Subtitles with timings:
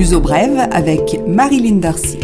[0.00, 2.16] L'uso brève avec Marilyn Darcy.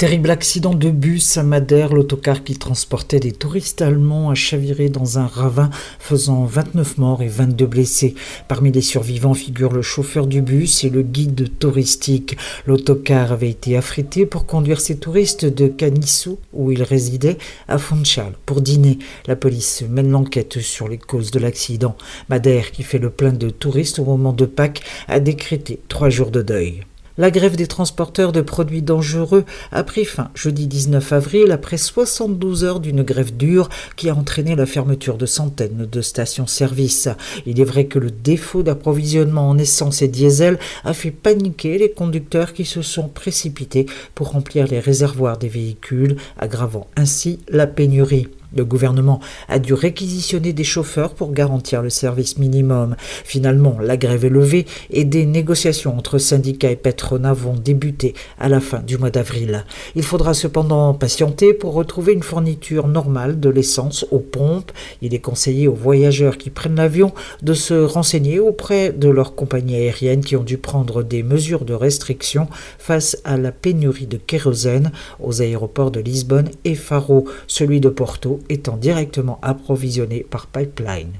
[0.00, 5.18] Terrible accident de bus à Madère, l'autocar qui transportait des touristes allemands a chaviré dans
[5.18, 5.68] un ravin,
[5.98, 8.14] faisant 29 morts et 22 blessés.
[8.48, 12.38] Parmi les survivants figurent le chauffeur du bus et le guide touristique.
[12.66, 17.36] L'autocar avait été affrété pour conduire ces touristes de Canissou, où ils résidaient,
[17.68, 18.98] à Funchal pour dîner.
[19.26, 21.94] La police mène l'enquête sur les causes de l'accident.
[22.30, 26.30] Madère, qui fait le plein de touristes au moment de Pâques, a décrété trois jours
[26.30, 26.80] de deuil.
[27.20, 32.64] La grève des transporteurs de produits dangereux a pris fin jeudi 19 avril après 72
[32.64, 37.10] heures d'une grève dure qui a entraîné la fermeture de centaines de stations-service.
[37.44, 41.90] Il est vrai que le défaut d'approvisionnement en essence et diesel a fait paniquer les
[41.90, 48.28] conducteurs qui se sont précipités pour remplir les réservoirs des véhicules, aggravant ainsi la pénurie.
[48.56, 52.96] Le gouvernement a dû réquisitionner des chauffeurs pour garantir le service minimum.
[53.24, 58.48] Finalement, la grève est levée et des négociations entre syndicats et patronat vont débuter à
[58.48, 59.64] la fin du mois d'avril.
[59.94, 64.72] Il faudra cependant patienter pour retrouver une fourniture normale de l'essence aux pompes.
[65.00, 69.76] Il est conseillé aux voyageurs qui prennent l'avion de se renseigner auprès de leurs compagnies
[69.76, 74.90] aériennes qui ont dû prendre des mesures de restriction face à la pénurie de kérosène
[75.20, 77.26] aux aéroports de Lisbonne et Faro.
[77.46, 81.12] Celui de Porto étant directement approvisionné par pipeline.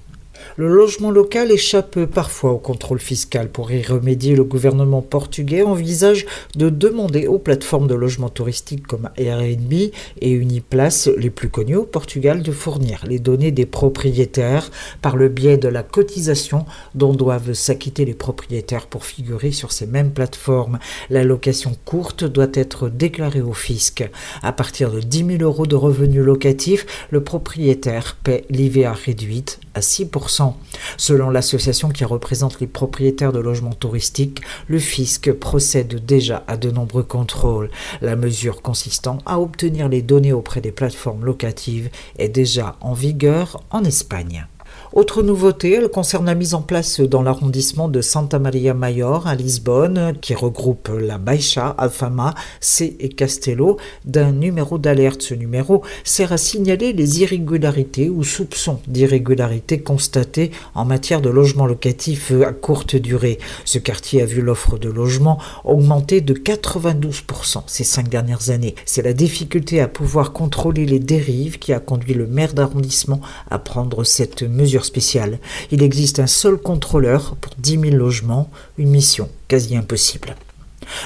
[0.57, 3.49] Le logement local échappe parfois au contrôle fiscal.
[3.49, 9.11] Pour y remédier, le gouvernement portugais envisage de demander aux plateformes de logement touristique comme
[9.17, 14.71] Airbnb et Uniplace, les plus connues au Portugal, de fournir les données des propriétaires
[15.03, 19.87] par le biais de la cotisation dont doivent s'acquitter les propriétaires pour figurer sur ces
[19.87, 20.79] mêmes plateformes.
[21.09, 24.09] La location courte doit être déclarée au fisc.
[24.43, 29.81] À partir de 10 000 euros de revenus locatifs, le propriétaire paie l'IVA réduite à
[29.81, 30.55] 6%.
[30.97, 36.71] Selon l'association qui représente les propriétaires de logements touristiques, le fisc procède déjà à de
[36.71, 37.71] nombreux contrôles.
[38.01, 43.63] La mesure consistant à obtenir les données auprès des plateformes locatives est déjà en vigueur
[43.71, 44.47] en Espagne.
[44.93, 49.37] Autre nouveauté, elle concerne la mise en place dans l'arrondissement de Santa Maria Maior à
[49.37, 55.23] Lisbonne, qui regroupe la Baixa, Alfama, C et Castello, d'un numéro d'alerte.
[55.23, 61.67] Ce numéro sert à signaler les irrégularités ou soupçons d'irrégularités constatées en matière de logement
[61.67, 63.39] locatif à courte durée.
[63.65, 68.75] Ce quartier a vu l'offre de logement augmenter de 92% ces cinq dernières années.
[68.87, 73.21] C'est la difficulté à pouvoir contrôler les dérives qui a conduit le maire d'arrondissement
[73.53, 75.39] à prendre cette mesure spéciale.
[75.71, 80.37] Il existe un seul contrôleur pour 10 000 logements, une mission quasi impossible.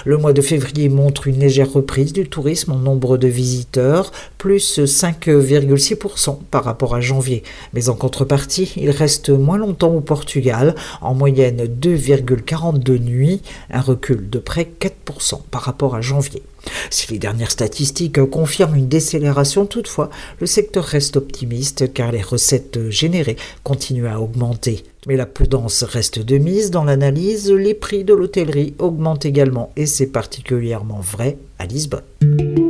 [0.05, 4.79] Le mois de février montre une légère reprise du tourisme en nombre de visiteurs, plus
[4.79, 7.43] 5,6% par rapport à janvier.
[7.73, 14.29] Mais en contrepartie, il reste moins longtemps au Portugal, en moyenne 2,42 nuits, un recul
[14.31, 16.43] de près 4% par rapport à janvier.
[16.91, 20.11] Si les dernières statistiques confirment une décélération, toutefois,
[20.41, 24.85] le secteur reste optimiste car les recettes générées continuent à augmenter.
[25.07, 29.87] Mais la prudence reste de mise dans l'analyse, les prix de l'hôtellerie augmentent également et
[29.87, 32.03] c'est particulièrement vrai à Lisbonne.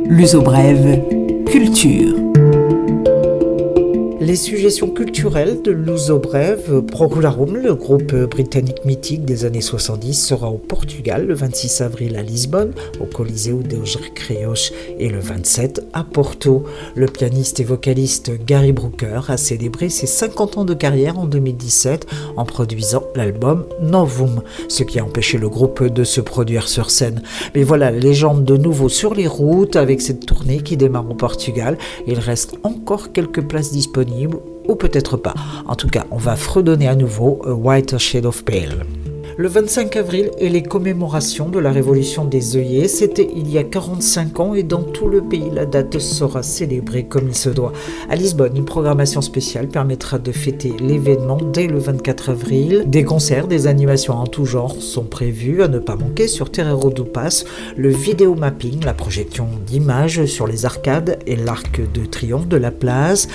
[0.07, 1.01] L'uso brève,
[1.45, 2.15] culture.
[4.25, 10.49] Les suggestions culturelles de Luso Brève, Procularum, le groupe britannique mythique des années 70, sera
[10.49, 16.03] au Portugal le 26 avril à Lisbonne, au Coliseu dos Recreios, et le 27 à
[16.03, 16.63] Porto.
[16.95, 22.07] Le pianiste et vocaliste Gary Brooker a célébré ses 50 ans de carrière en 2017
[22.35, 27.21] en produisant l'album Novum, ce qui a empêché le groupe de se produire sur scène.
[27.53, 31.13] Mais voilà, la légende de nouveau sur les routes avec cette tournée qui démarre au
[31.13, 31.77] Portugal.
[32.07, 34.14] Il reste encore quelques places disponibles
[34.67, 35.33] ou peut-être pas.
[35.65, 38.85] En tout cas, on va fredonner à nouveau A White Shade of Pale.
[39.37, 42.87] Le 25 avril est les commémorations de la révolution des œillets.
[42.87, 47.03] C'était il y a 45 ans et dans tout le pays, la date sera célébrée
[47.03, 47.73] comme il se doit.
[48.09, 52.85] À Lisbonne, une programmation spéciale permettra de fêter l'événement dès le 24 avril.
[52.87, 56.89] Des concerts, des animations en tout genre sont prévus à ne pas manquer sur Terreiro
[56.89, 57.43] do Pass.
[57.75, 62.71] Le vidéo mapping, la projection d'images sur les arcades et l'arc de triomphe de la
[62.71, 63.27] place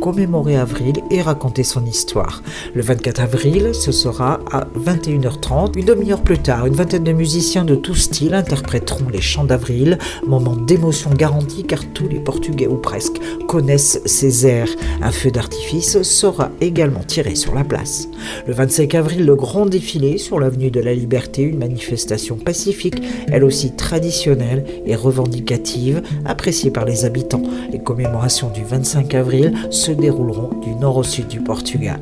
[0.00, 2.42] commémorer avril et raconter son histoire.
[2.74, 7.64] Le 24 avril, ce sera à 21h30 une demi-heure plus tard, une vingtaine de musiciens
[7.64, 12.76] de tout style interpréteront les chants d'avril, moment d'émotion garanti car tous les Portugais ou
[12.76, 14.70] presque connaissent ces airs.
[15.02, 18.08] Un feu d'artifice sera également tiré sur la place.
[18.46, 23.44] Le 25 avril, le grand défilé sur l'avenue de la Liberté, une manifestation pacifique, elle
[23.44, 27.42] aussi traditionnelle et revendicative, appréciée par les habitants.
[27.72, 29.52] Les commémorations du 25 avril
[29.92, 32.00] dérouleront du nord au sud du Portugal.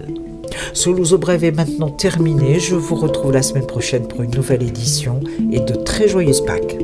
[0.72, 2.58] Ce Louzo Brève est maintenant terminé.
[2.60, 5.20] Je vous retrouve la semaine prochaine pour une nouvelle édition
[5.52, 6.78] et de très joyeuses Pâques.